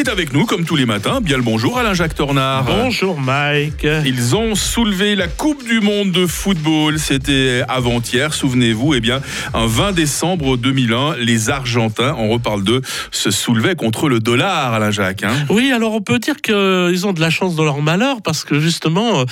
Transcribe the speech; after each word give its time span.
Est 0.00 0.08
avec 0.08 0.32
nous 0.32 0.46
comme 0.46 0.64
tous 0.64 0.76
les 0.76 0.86
matins. 0.86 1.20
Bien 1.20 1.36
le 1.36 1.42
bonjour 1.42 1.76
Alain-Jacques 1.76 2.14
Tornard. 2.14 2.64
Bonjour 2.64 3.20
Mike. 3.20 3.86
Ils 4.06 4.34
ont 4.34 4.54
soulevé 4.54 5.14
la 5.14 5.28
Coupe 5.28 5.62
du 5.66 5.80
Monde 5.80 6.10
de 6.10 6.26
football. 6.26 6.98
C'était 6.98 7.62
avant-hier, 7.68 8.32
souvenez-vous. 8.32 8.94
Eh 8.94 9.00
bien, 9.00 9.20
un 9.52 9.66
20 9.66 9.92
décembre 9.92 10.56
2001, 10.56 11.16
les 11.18 11.50
Argentins, 11.50 12.14
on 12.18 12.30
reparle 12.30 12.64
d'eux, 12.64 12.80
se 13.10 13.30
soulevaient 13.30 13.74
contre 13.74 14.08
le 14.08 14.20
dollar, 14.20 14.72
Alain-Jacques. 14.72 15.24
hein. 15.24 15.34
Oui, 15.50 15.70
alors 15.70 15.92
on 15.92 16.00
peut 16.00 16.18
dire 16.18 16.36
qu'ils 16.40 17.06
ont 17.06 17.12
de 17.12 17.20
la 17.20 17.28
chance 17.28 17.54
dans 17.54 17.64
leur 17.64 17.82
malheur 17.82 18.22
parce 18.22 18.44
que 18.44 18.58
justement, 18.58 19.24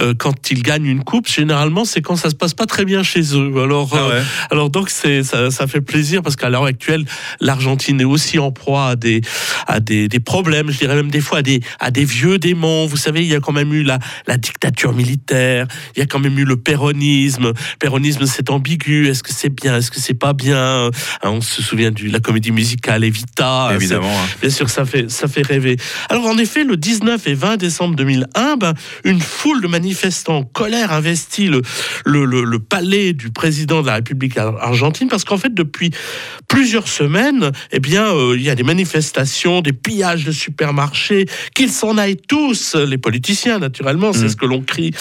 euh, 0.00 0.14
quand 0.16 0.50
ils 0.50 0.62
gagnent 0.62 0.86
une 0.86 1.04
coupe, 1.04 1.28
généralement, 1.28 1.84
c'est 1.84 2.00
quand 2.00 2.16
ça 2.16 2.30
se 2.30 2.34
passe 2.34 2.54
pas 2.54 2.64
très 2.66 2.86
bien 2.86 3.02
chez 3.02 3.36
eux. 3.36 3.52
Alors, 3.62 3.90
Ah 3.92 3.96
euh, 3.98 4.08
ouais. 4.20 4.24
alors 4.50 4.70
donc 4.70 4.88
ça, 4.88 5.50
ça 5.50 5.66
fait 5.66 5.82
plaisir 5.82 6.22
parce 6.22 6.36
qu'à 6.36 6.48
l'heure 6.48 6.64
actuelle, 6.64 7.04
l'Argentine 7.42 8.00
est 8.00 8.04
aussi 8.04 8.38
en 8.38 8.52
proie 8.52 8.86
à 8.88 8.96
des 8.96 9.20
à 9.66 9.80
des, 9.80 10.08
des 10.14 10.20
problèmes, 10.20 10.70
je 10.70 10.78
dirais 10.78 10.94
même 10.94 11.10
des 11.10 11.20
fois 11.20 11.38
à 11.38 11.42
des 11.42 11.60
à 11.80 11.90
des 11.90 12.04
vieux 12.04 12.38
démons. 12.38 12.86
Vous 12.86 12.96
savez, 12.96 13.22
il 13.22 13.26
y 13.26 13.34
a 13.34 13.40
quand 13.40 13.50
même 13.52 13.72
eu 13.74 13.82
la 13.82 13.98
la 14.28 14.36
dictature 14.36 14.92
militaire, 14.92 15.66
il 15.96 15.98
y 15.98 16.02
a 16.02 16.06
quand 16.06 16.20
même 16.20 16.38
eu 16.38 16.44
le 16.44 16.56
péronisme. 16.56 17.52
Péronisme, 17.80 18.24
c'est 18.26 18.48
ambigu. 18.48 19.08
Est-ce 19.08 19.24
que 19.24 19.32
c'est 19.32 19.48
bien? 19.48 19.76
Est-ce 19.76 19.90
que 19.90 19.98
c'est 19.98 20.14
pas 20.14 20.32
bien? 20.32 20.86
Hein, 20.86 20.90
On 21.24 21.40
se 21.40 21.62
souvient 21.62 21.90
de 21.90 22.08
la 22.12 22.20
comédie 22.20 22.52
musicale 22.52 23.02
Evita. 23.02 23.70
Évidemment. 23.74 24.06
hein. 24.08 24.26
Bien 24.40 24.50
sûr, 24.50 24.70
ça 24.70 24.84
fait, 24.84 25.10
ça 25.10 25.26
fait 25.26 25.42
rêver. 25.42 25.76
Alors, 26.08 26.26
en 26.26 26.38
effet, 26.38 26.62
le 26.62 26.76
19 26.76 27.26
et 27.26 27.34
20 27.34 27.56
décembre 27.56 27.96
2001, 27.96 28.56
ben, 28.56 28.74
une 29.02 29.20
foule 29.20 29.60
de 29.62 29.66
manifestants 29.66 30.36
en 30.38 30.44
colère 30.44 30.92
investit 30.92 31.48
le, 31.48 31.60
le, 32.06 32.24
le- 32.24 32.44
le 32.44 32.58
palais 32.60 33.14
du 33.14 33.30
président 33.30 33.82
de 33.82 33.88
la 33.88 33.94
République 33.96 34.36
ar- 34.38 34.62
argentine 34.62 35.08
parce 35.08 35.24
qu'en 35.24 35.38
fait, 35.38 35.52
depuis 35.52 35.90
plusieurs 36.48 36.86
semaines, 36.86 37.50
eh 37.72 37.80
bien, 37.80 38.04
euh, 38.14 38.34
il 38.36 38.42
y 38.42 38.50
a 38.50 38.54
des 38.54 38.62
manifestations, 38.62 39.60
des 39.60 39.72
pillages 39.72 40.03
de 40.04 40.32
supermarchés, 40.32 41.26
qu'ils 41.54 41.70
s'en 41.70 41.96
aillent 41.98 42.16
tous, 42.28 42.74
les 42.76 42.98
politiciens, 42.98 43.58
naturellement, 43.58 44.12
c'est 44.12 44.24
Mm. 44.26 44.28
ce 44.28 44.36
que 44.36 44.46
l'on 44.46 44.60
crie 44.60 44.92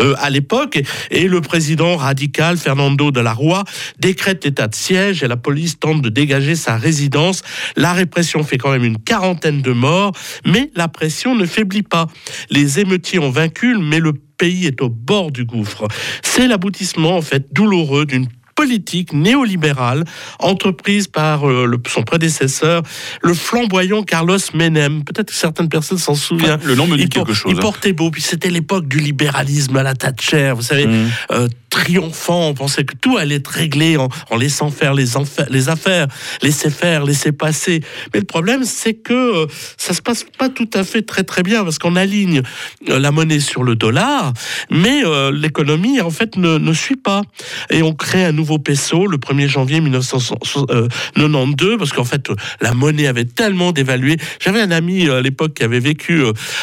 euh, 0.00 0.14
à 0.18 0.30
l'époque. 0.30 0.80
Et 1.10 1.28
le 1.28 1.40
président 1.40 1.96
radical, 1.96 2.56
Fernando 2.56 3.10
de 3.10 3.20
la 3.20 3.32
Rua, 3.32 3.64
décrète 3.98 4.44
l'état 4.44 4.68
de 4.68 4.74
siège 4.74 5.22
et 5.22 5.28
la 5.28 5.36
police 5.36 5.78
tente 5.78 6.02
de 6.02 6.08
dégager 6.08 6.54
sa 6.56 6.76
résidence. 6.76 7.42
La 7.76 7.92
répression 7.92 8.44
fait 8.44 8.58
quand 8.58 8.70
même 8.70 8.84
une 8.84 8.98
quarantaine 8.98 9.62
de 9.62 9.72
morts, 9.72 10.12
mais 10.46 10.70
la 10.74 10.88
pression 10.88 11.34
ne 11.34 11.46
faiblit 11.46 11.82
pas. 11.82 12.06
Les 12.50 12.80
émeutiers 12.80 13.18
ont 13.18 13.30
vaincu, 13.30 13.76
mais 13.80 13.98
le 14.00 14.12
pays 14.12 14.66
est 14.66 14.80
au 14.80 14.88
bord 14.88 15.30
du 15.30 15.44
gouffre. 15.44 15.86
C'est 16.22 16.48
l'aboutissement, 16.48 17.16
en 17.16 17.22
fait, 17.22 17.52
douloureux 17.52 18.06
d'une 18.06 18.26
politique 18.64 19.14
néolibérale 19.14 20.04
entreprise 20.38 21.06
par 21.08 21.48
euh, 21.48 21.64
le- 21.64 21.80
son 21.88 22.02
prédécesseur, 22.02 22.82
le 23.22 23.32
flamboyant 23.32 24.02
Carlos 24.02 24.36
Menem. 24.52 25.02
Peut-être 25.04 25.28
que 25.28 25.34
certaines 25.34 25.70
personnes 25.70 25.96
s'en 25.98 26.14
souviennent. 26.14 26.60
Le 26.64 26.74
nom 26.74 26.86
me 26.86 26.96
dit 26.98 27.04
Il, 27.04 27.08
quelque 27.08 27.32
chose. 27.32 27.52
il 27.54 27.58
portait 27.58 27.94
beau, 27.94 28.10
puis 28.10 28.20
c'était 28.20 28.50
l'époque 28.50 28.86
du 28.86 28.98
libéralisme 28.98 29.74
à 29.76 29.82
la 29.82 29.94
Thatcher, 29.94 30.52
vous 30.54 30.62
savez, 30.62 30.86
Mmh. 30.86 31.08
euh, 31.32 31.48
triomphant, 31.80 32.48
on 32.48 32.54
pensait 32.54 32.84
que 32.84 32.94
tout 32.94 33.16
allait 33.16 33.36
être 33.36 33.48
réglé 33.48 33.96
en, 33.96 34.08
laissant 34.36 34.70
faire 34.70 34.92
les, 34.92 35.16
affaires, 35.16 36.08
laisser 36.42 36.68
faire, 36.70 37.04
laisser 37.04 37.32
passer. 37.32 37.80
Mais 38.12 38.20
le 38.20 38.26
problème, 38.26 38.64
c'est 38.64 38.92
que 38.94 39.14
euh, 39.14 39.46
ça 39.78 39.94
se 39.94 40.02
passe 40.02 40.26
pas 40.38 40.50
tout 40.50 40.68
à 40.74 40.84
fait 40.84 41.02
très 41.02 41.24
très 41.24 41.42
bien, 41.42 41.64
parce 41.64 41.78
qu'on 41.78 41.96
aligne 41.96 42.42
euh, 42.90 42.98
la 42.98 43.10
monnaie 43.12 43.40
sur 43.40 43.62
le 43.62 43.76
dollar, 43.76 44.34
mais 44.70 45.02
euh, 45.04 45.32
l'économie, 45.32 46.02
en 46.02 46.10
fait, 46.10 46.36
ne, 46.36 46.72
suit 46.74 46.96
pas. 46.96 47.22
Et 47.70 47.82
on 47.82 47.94
crée 47.94 48.24
un 48.24 48.32
nouveau 48.32 48.58
peso 48.58 49.06
le 49.06 49.16
1er 49.16 49.48
janvier 49.48 49.80
1992, 49.80 51.78
parce 51.78 51.92
qu'en 51.92 52.04
fait, 52.04 52.30
la 52.60 52.72
monnaie 52.72 53.06
avait 53.06 53.24
tellement 53.24 53.72
dévalué. 53.72 54.18
J'avais 54.38 54.60
un 54.60 54.70
ami 54.70 55.08
à 55.08 55.22
l'époque 55.22 55.54
qui 55.54 55.64
avait 55.64 55.80
vécu 55.80 56.22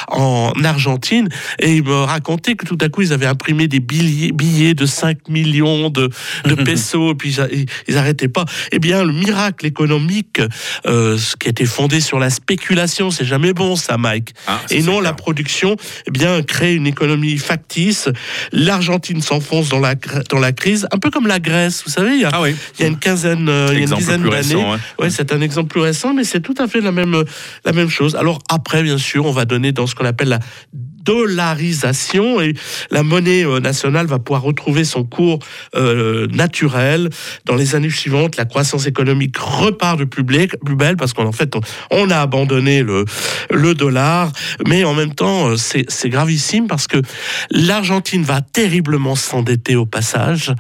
en 0.09 0.53
Argentine, 0.63 1.27
et 1.59 1.75
il 1.75 1.83
me 1.83 2.03
racontait 2.03 2.55
que 2.55 2.65
tout 2.65 2.77
à 2.81 2.89
coup, 2.89 3.01
ils 3.01 3.13
avaient 3.13 3.25
imprimé 3.25 3.67
des 3.67 3.79
billets, 3.79 4.31
billets 4.31 4.75
de 4.75 4.85
5 4.85 5.06
millions 5.29 5.89
de, 5.89 6.09
de 6.45 6.53
pesos, 6.63 7.11
et 7.11 7.15
puis 7.15 7.29
ils, 7.31 7.41
a- 7.41 7.47
ils- 7.51 7.65
ils 7.87 7.97
arrêtaient 7.97 8.27
pas. 8.27 8.45
Eh 8.71 8.79
bien, 8.79 9.03
le 9.03 9.13
miracle 9.13 9.65
économique, 9.65 10.41
euh, 10.85 11.17
ce 11.17 11.35
qui 11.35 11.47
était 11.49 11.65
fondé 11.65 11.99
sur 11.99 12.19
la 12.19 12.29
spéculation, 12.29 13.11
c'est 13.11 13.25
jamais 13.25 13.53
bon, 13.53 13.75
ça, 13.75 13.97
Mike. 13.97 14.33
Ah, 14.47 14.61
et 14.69 14.81
non 14.81 14.93
clair. 14.93 15.01
la 15.03 15.13
production, 15.13 15.75
eh 16.07 16.11
bien, 16.11 16.41
crée 16.43 16.73
une 16.75 16.87
économie 16.87 17.37
factice. 17.37 18.09
L'Argentine 18.51 19.21
s'enfonce 19.21 19.69
dans 19.69 19.79
la, 19.79 19.95
dans 20.29 20.39
la 20.39 20.51
crise, 20.51 20.87
un 20.91 20.97
peu 20.97 21.09
comme 21.11 21.27
la 21.27 21.39
Grèce, 21.39 21.83
vous 21.85 21.91
savez, 21.91 22.15
il 22.15 22.21
y 22.21 22.25
a, 22.25 22.29
Ah 22.33 22.41
oui. 22.41 22.55
il 22.77 22.81
y 22.81 22.85
a 22.85 22.87
une 22.87 22.99
quinzaine, 22.99 23.47
euh, 23.49 23.67
il 23.71 23.79
y 23.79 23.81
a 23.83 23.85
une 23.87 23.95
dizaine 23.95 24.23
d'années. 24.29 24.65
Ouais, 24.99 25.09
c'est 25.09 25.31
un 25.33 25.41
exemple 25.41 25.69
plus 25.69 25.81
récent, 25.81 26.13
mais 26.13 26.23
c'est 26.23 26.41
tout 26.41 26.55
à 26.57 26.67
fait 26.67 26.81
la 26.81 26.91
même, 26.91 27.23
la 27.65 27.71
même 27.71 27.89
chose. 27.89 28.15
Alors 28.15 28.39
après, 28.49 28.83
bien 28.83 28.97
sûr, 28.97 29.25
on 29.25 29.31
va 29.31 29.45
donner 29.45 29.71
dans 29.71 29.87
ce 29.87 29.95
qu'on 29.95 30.05
appelle 30.05 30.29
la 30.29 30.39
dollarisation 31.07 32.41
et 32.41 32.53
la 32.91 33.01
monnaie 33.01 33.45
euh, 33.45 33.61
nationale 33.61 34.07
va 34.07 34.19
pouvoir 34.19 34.41
retrouver 34.41 34.83
son 34.83 35.05
cours 35.05 35.39
euh, 35.75 36.27
naturel. 36.27 37.09
Dans 37.45 37.55
les 37.55 37.75
années 37.75 37.89
suivantes, 37.89 38.35
la 38.35 38.43
croissance 38.43 38.87
économique 38.87 39.37
repart 39.37 39.97
de 39.97 40.03
plus, 40.03 40.25
plus 40.25 40.75
belle 40.75 40.97
parce 40.97 41.13
qu'en 41.13 41.31
fait, 41.31 41.55
on, 41.91 42.09
a 42.09 42.17
abandonné 42.17 42.83
le, 42.83 43.05
le 43.49 43.73
dollar, 43.73 44.31
mais 44.67 44.83
en 44.83 44.93
même 44.93 45.15
temps, 45.15 45.51
euh, 45.51 45.55
c'est 45.57 46.09
gravissime 46.09 46.67
parce 46.67 46.87
que 46.87 47.01
l'Argentine 47.51 48.23
va 48.23 48.41
terriblement 48.41 49.15
s'endetter 49.15 49.75
au 49.75 49.85
passage. 49.85 50.53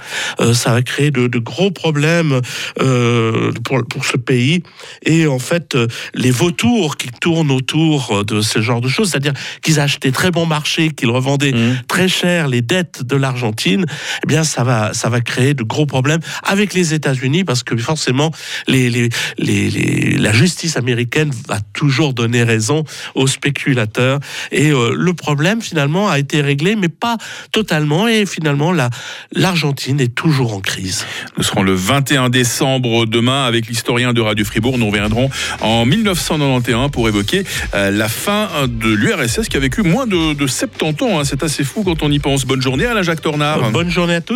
Ça 0.53 0.71
va 0.71 0.81
créer 0.81 1.11
de, 1.11 1.39
gros 1.39 1.71
problèmes 1.71 2.41
pour, 2.75 3.85
pour 3.89 4.05
ce 4.05 4.17
pays. 4.17 4.63
Et 5.05 5.27
en 5.27 5.39
fait, 5.39 5.77
les 6.13 6.31
vautours 6.31 6.97
qui 6.97 7.09
tournent 7.09 7.51
autour 7.51 8.23
de 8.23 8.41
ce 8.41 8.61
genre 8.61 8.81
de 8.81 8.87
choses, 8.87 9.11
c'est-à-dire 9.11 9.33
qu'ils 9.61 9.79
achetaient 9.79 10.11
très 10.11 10.31
bon 10.37 10.45
marché, 10.45 10.91
qu'ils 10.91 11.09
revendaient 11.09 11.51
Mmh. 11.51 11.81
très 11.87 12.07
cher 12.07 12.47
les 12.47 12.61
dettes 12.61 13.01
de 13.03 13.15
l'Argentine, 13.15 13.85
eh 14.23 14.27
bien, 14.27 14.43
ça 14.43 14.63
va, 14.63 14.93
ça 14.93 15.09
va 15.09 15.19
créer 15.21 15.53
de 15.55 15.63
gros 15.63 15.85
problèmes 15.87 16.19
avec 16.43 16.73
les 16.75 16.93
États-Unis 16.93 17.43
parce 17.43 17.63
que 17.63 17.75
forcément, 17.77 18.29
les, 18.67 18.89
les, 18.91 19.09
les, 19.39 19.69
les- 19.71 20.17
la 20.17 20.33
justice 20.33 20.77
américaine 20.77 21.31
va 21.47 21.59
toujours 21.73 22.13
donner 22.13 22.43
raison 22.43 22.83
aux 23.15 23.25
spéculateurs. 23.27 24.19
Et 24.51 24.69
euh, 24.71 24.93
le 24.95 25.13
problème, 25.13 25.59
finalement, 25.61 26.07
a 26.09 26.19
été 26.19 26.41
réglé, 26.41 26.75
mais 26.75 26.89
pas 26.89 27.17
totalement. 27.51 28.07
Et 28.07 28.25
finalement, 28.27 28.71
la- 28.71 28.89
l'Argentine 29.33 29.99
est 29.99 30.13
toujours 30.13 30.53
en 30.53 30.59
crise. 30.59 31.05
Nous 31.37 31.43
serons 31.43 31.63
le 31.63 31.73
21 31.73 32.29
décembre 32.29 33.05
demain 33.07 33.45
avec 33.45 33.67
l'historien 33.67 34.13
de 34.13 34.21
Radio 34.21 34.45
Fribourg. 34.45 34.77
Nous 34.77 34.87
reviendrons 34.87 35.29
en 35.61 35.85
1991 35.85 36.91
pour 36.91 37.07
évoquer 37.07 37.43
euh, 37.73 37.89
la 37.91 38.07
fin 38.09 38.49
de 38.67 38.89
l'URSS 38.89 39.47
qui 39.49 39.57
a 39.57 39.59
vécu 39.59 39.81
moins 39.81 40.05
de, 40.27 40.33
de 40.33 40.47
70 40.47 41.03
ans. 41.03 41.19
hein. 41.19 41.23
C'est 41.23 41.43
assez 41.43 41.63
fou 41.63 41.83
quand 41.83 42.01
on 42.03 42.11
y 42.11 42.19
pense. 42.19 42.45
Bonne 42.45 42.61
journée 42.61 42.85
Alain 42.85 43.01
Jacques 43.03 43.21
Tornard. 43.21 43.59
Bonne 43.71 43.89
journée 43.89 44.15
à 44.15 44.21
tous. 44.21 44.35